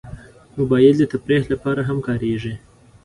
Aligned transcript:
موبایل 0.57 0.93
د 0.99 1.03
تفریح 1.13 1.43
لپاره 1.53 1.81
هم 1.89 1.97
کارېږي. 2.07 2.53